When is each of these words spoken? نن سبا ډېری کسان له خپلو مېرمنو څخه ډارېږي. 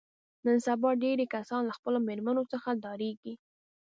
نن 0.45 0.57
سبا 0.67 0.89
ډېری 1.01 1.25
کسان 1.35 1.61
له 1.65 1.73
خپلو 1.77 1.97
مېرمنو 2.07 2.43
څخه 2.51 2.69
ډارېږي. 2.83 3.33